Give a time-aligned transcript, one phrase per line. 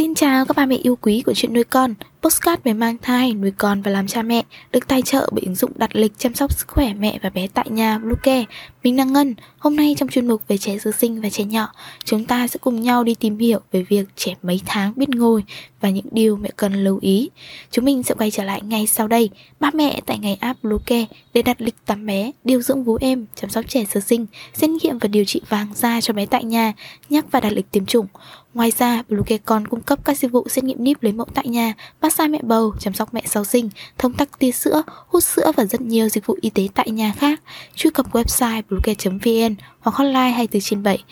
[0.00, 3.34] Xin chào các ba mẹ yêu quý của chuyện nuôi con Postcard về mang thai,
[3.34, 4.42] nuôi con và làm cha mẹ
[4.72, 7.46] được tài trợ bởi ứng dụng đặt lịch chăm sóc sức khỏe mẹ và bé
[7.54, 8.44] tại nhà Bluecare.
[8.82, 9.34] Mình là Ngân.
[9.58, 11.72] Hôm nay trong chuyên mục về trẻ sơ sinh và trẻ nhỏ,
[12.04, 15.44] chúng ta sẽ cùng nhau đi tìm hiểu về việc trẻ mấy tháng biết ngồi
[15.80, 17.30] và những điều mẹ cần lưu ý.
[17.70, 19.30] Chúng mình sẽ quay trở lại ngay sau đây.
[19.60, 23.26] Ba mẹ tại ngày app Bluecare để đặt lịch tắm bé, điều dưỡng vú em,
[23.34, 26.44] chăm sóc trẻ sơ sinh, xét nghiệm và điều trị vàng da cho bé tại
[26.44, 26.72] nhà,
[27.10, 28.06] nhắc và đặt lịch tiêm chủng.
[28.54, 31.48] Ngoài ra, Bluecare còn cung cấp các dịch vụ xét nghiệm níp lấy mẫu tại
[31.48, 35.52] nhà, massage mẹ bầu, chăm sóc mẹ sau sinh, thông tắc tia sữa, hút sữa
[35.56, 37.40] và rất nhiều dịch vụ y tế tại nhà khác.
[37.74, 41.04] Truy cập website bluecare.vn hoặc hotline 24 trên 7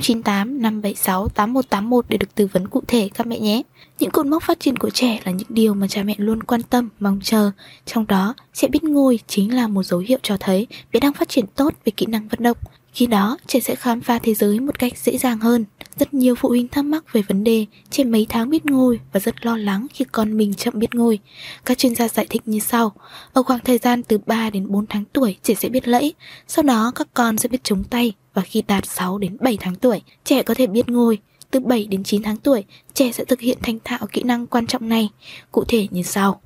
[0.00, 3.62] 098 576 8181 để được tư vấn cụ thể các mẹ nhé.
[3.98, 6.62] Những cột mốc phát triển của trẻ là những điều mà cha mẹ luôn quan
[6.62, 7.50] tâm, mong chờ.
[7.86, 11.28] Trong đó, trẻ biết ngồi chính là một dấu hiệu cho thấy bé đang phát
[11.28, 12.56] triển tốt về kỹ năng vận động.
[12.92, 15.64] Khi đó, trẻ sẽ khám phá thế giới một cách dễ dàng hơn.
[15.98, 19.20] Rất nhiều phụ huynh thắc mắc về vấn đề trẻ mấy tháng biết ngồi và
[19.20, 21.18] rất lo lắng khi con mình chậm biết ngồi.
[21.64, 22.92] Các chuyên gia giải thích như sau.
[23.32, 26.14] Ở khoảng thời gian từ 3 đến 4 tháng tuổi, trẻ sẽ biết lẫy.
[26.48, 29.74] Sau đó, các con sẽ biết chống tay và khi đạt 6 đến 7 tháng
[29.74, 31.18] tuổi, trẻ có thể biết ngồi.
[31.50, 34.66] Từ 7 đến 9 tháng tuổi, trẻ sẽ thực hiện thành thạo kỹ năng quan
[34.66, 35.10] trọng này.
[35.50, 36.40] Cụ thể như sau.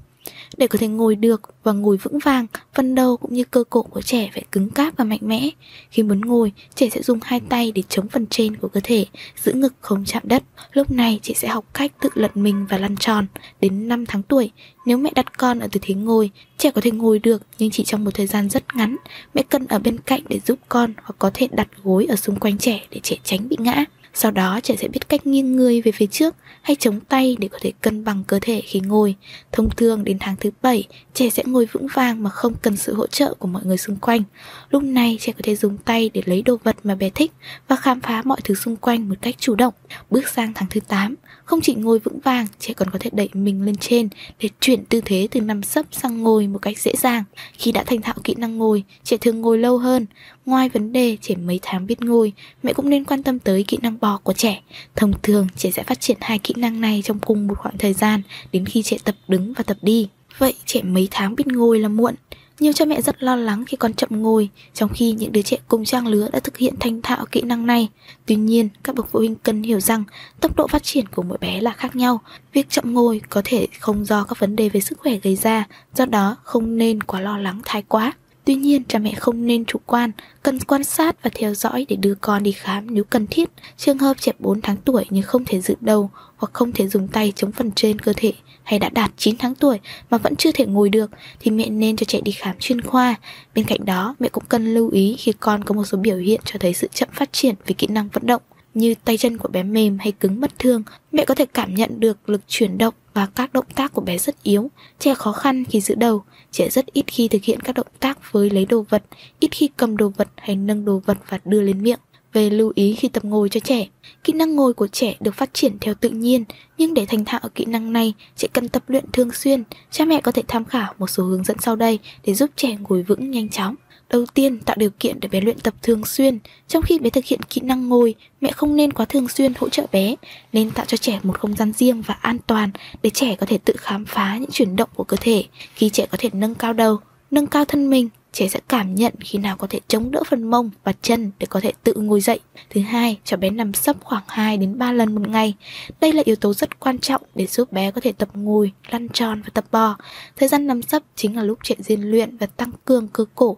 [0.57, 3.83] Để có thể ngồi được và ngồi vững vàng, phần đầu cũng như cơ cổ
[3.83, 5.49] của trẻ phải cứng cáp và mạnh mẽ.
[5.91, 9.07] Khi muốn ngồi, trẻ sẽ dùng hai tay để chống phần trên của cơ thể,
[9.37, 10.43] giữ ngực không chạm đất.
[10.73, 13.27] Lúc này trẻ sẽ học cách tự lật mình và lăn tròn.
[13.61, 14.51] Đến 5 tháng tuổi,
[14.87, 17.85] nếu mẹ đặt con ở tư thế ngồi, trẻ có thể ngồi được nhưng chỉ
[17.85, 18.97] trong một thời gian rất ngắn.
[19.35, 22.37] Mẹ cần ở bên cạnh để giúp con hoặc có thể đặt gối ở xung
[22.37, 23.85] quanh trẻ để trẻ tránh bị ngã.
[24.15, 27.49] Sau đó trẻ sẽ biết cách nghiêng người về phía trước hay chống tay để
[27.49, 29.15] có thể cân bằng cơ thể khi ngồi.
[29.53, 32.95] Thông thường đến tháng thứ 7, trẻ sẽ ngồi vững vàng mà không cần sự
[32.95, 34.23] hỗ trợ của mọi người xung quanh.
[34.71, 37.33] Lúc này trẻ có thể dùng tay để lấy đồ vật mà bé thích
[37.69, 39.75] và khám phá mọi thứ xung quanh một cách chủ động.
[40.11, 43.29] Bước sang tháng thứ 8, không chỉ ngồi vững vàng, trẻ còn có thể đẩy
[43.33, 44.09] mình lên trên
[44.41, 47.25] để chuyển tư thế từ nằm sấp sang ngồi một cách dễ dàng.
[47.53, 50.07] Khi đã thành thạo kỹ năng ngồi, trẻ thường ngồi lâu hơn.
[50.47, 52.33] Ngoài vấn đề trẻ mấy tháng biết ngồi,
[52.63, 54.63] mẹ cũng nên quan tâm tới kỹ năng bò của trẻ.
[54.97, 57.93] Thông thường, trẻ sẽ phát triển hai kỹ năng này trong cùng một khoảng thời
[57.93, 58.23] gian
[58.53, 60.09] đến khi trẻ tập đứng và tập đi.
[60.39, 62.15] Vậy trẻ mấy tháng biết ngồi là muộn?
[62.61, 65.57] Nhiều cha mẹ rất lo lắng khi con chậm ngồi, trong khi những đứa trẻ
[65.69, 67.89] cùng trang lứa đã thực hiện thành thạo kỹ năng này.
[68.27, 70.05] Tuy nhiên, các bậc phụ huynh cần hiểu rằng
[70.41, 72.21] tốc độ phát triển của mỗi bé là khác nhau.
[72.53, 75.67] Việc chậm ngồi có thể không do các vấn đề về sức khỏe gây ra,
[75.95, 78.13] do đó không nên quá lo lắng thái quá.
[78.45, 80.11] Tuy nhiên, cha mẹ không nên chủ quan,
[80.43, 83.51] cần quan sát và theo dõi để đưa con đi khám nếu cần thiết.
[83.77, 87.09] Trường hợp trẻ 4 tháng tuổi nhưng không thể dựng đầu hoặc không thể dùng
[87.09, 89.81] tay chống phần trên cơ thể hay đã đạt 9 tháng tuổi
[90.11, 93.15] mà vẫn chưa thể ngồi được thì mẹ nên cho trẻ đi khám chuyên khoa.
[93.55, 96.41] Bên cạnh đó, mẹ cũng cần lưu ý khi con có một số biểu hiện
[96.45, 98.43] cho thấy sự chậm phát triển về kỹ năng vận động
[98.75, 102.01] như tay chân của bé mềm hay cứng bất thường, mẹ có thể cảm nhận
[102.01, 104.71] được lực chuyển động và các động tác của bé rất yếu.
[104.99, 108.33] Trẻ khó khăn khi giữ đầu, trẻ rất ít khi thực hiện các động tác
[108.33, 109.03] với lấy đồ vật,
[109.41, 111.99] ít khi cầm đồ vật hay nâng đồ vật và đưa lên miệng.
[112.33, 113.87] Về lưu ý khi tập ngồi cho trẻ,
[114.25, 116.45] kỹ năng ngồi của trẻ được phát triển theo tự nhiên,
[116.79, 119.63] nhưng để thành thạo kỹ năng này, trẻ cần tập luyện thường xuyên.
[119.91, 122.77] Cha mẹ có thể tham khảo một số hướng dẫn sau đây để giúp trẻ
[122.89, 123.75] ngồi vững nhanh chóng.
[124.11, 126.39] Đầu tiên, tạo điều kiện để bé luyện tập thường xuyên.
[126.69, 129.69] Trong khi bé thực hiện kỹ năng ngồi, mẹ không nên quá thường xuyên hỗ
[129.69, 130.15] trợ bé,
[130.53, 132.71] nên tạo cho trẻ một không gian riêng và an toàn
[133.03, 135.45] để trẻ có thể tự khám phá những chuyển động của cơ thể.
[135.75, 136.99] Khi trẻ có thể nâng cao đầu,
[137.31, 140.51] nâng cao thân mình, trẻ sẽ cảm nhận khi nào có thể chống đỡ phần
[140.51, 142.41] mông và chân để có thể tự ngồi dậy.
[142.71, 145.55] Thứ hai, cho bé nằm sấp khoảng 2 đến 3 lần một ngày.
[146.01, 149.09] Đây là yếu tố rất quan trọng để giúp bé có thể tập ngồi, lăn
[149.09, 149.97] tròn và tập bò.
[150.37, 153.57] Thời gian nằm sấp chính là lúc trẻ rèn luyện và tăng cường cơ cổ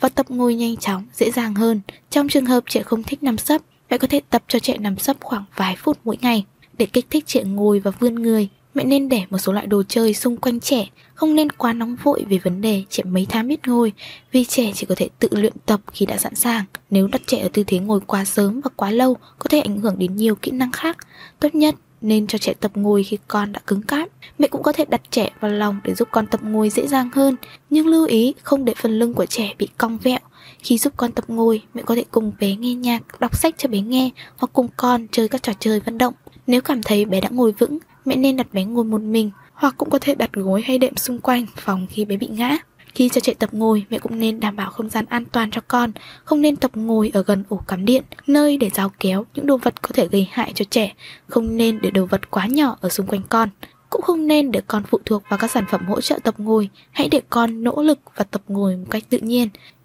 [0.00, 1.80] và tập ngồi nhanh chóng, dễ dàng hơn.
[2.10, 4.98] Trong trường hợp trẻ không thích nằm sấp, mẹ có thể tập cho trẻ nằm
[4.98, 6.44] sấp khoảng vài phút mỗi ngày.
[6.78, 9.82] Để kích thích trẻ ngồi và vươn người, mẹ nên để một số loại đồ
[9.88, 13.48] chơi xung quanh trẻ, không nên quá nóng vội về vấn đề trẻ mấy tháng
[13.48, 13.92] biết ngồi,
[14.32, 16.64] vì trẻ chỉ có thể tự luyện tập khi đã sẵn sàng.
[16.90, 19.80] Nếu đặt trẻ ở tư thế ngồi quá sớm và quá lâu, có thể ảnh
[19.80, 20.96] hưởng đến nhiều kỹ năng khác.
[21.40, 24.08] Tốt nhất nên cho trẻ tập ngồi khi con đã cứng cáp.
[24.38, 27.10] Mẹ cũng có thể đặt trẻ vào lòng để giúp con tập ngồi dễ dàng
[27.14, 27.36] hơn,
[27.70, 30.18] nhưng lưu ý không để phần lưng của trẻ bị cong vẹo.
[30.58, 33.68] Khi giúp con tập ngồi, mẹ có thể cùng bé nghe nhạc, đọc sách cho
[33.68, 36.14] bé nghe hoặc cùng con chơi các trò chơi vận động.
[36.46, 39.74] Nếu cảm thấy bé đã ngồi vững, mẹ nên đặt bé ngồi một mình hoặc
[39.76, 42.58] cũng có thể đặt gối hay đệm xung quanh phòng khi bé bị ngã.
[42.94, 45.60] Khi cho trẻ tập ngồi, mẹ cũng nên đảm bảo không gian an toàn cho
[45.68, 45.92] con,
[46.24, 49.56] không nên tập ngồi ở gần ổ cắm điện, nơi để giáo kéo những đồ
[49.56, 50.94] vật có thể gây hại cho trẻ,
[51.28, 53.48] không nên để đồ vật quá nhỏ ở xung quanh con.
[53.90, 56.68] Cũng không nên để con phụ thuộc vào các sản phẩm hỗ trợ tập ngồi,
[56.90, 59.48] hãy để con nỗ lực và tập ngồi một cách tự nhiên.